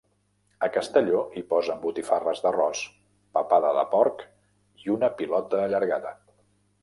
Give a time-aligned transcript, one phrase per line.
[0.67, 2.81] A Castelló hi posen botifarres d’arròs,
[3.39, 4.23] papada de porc
[4.85, 6.19] i una pilota allargada.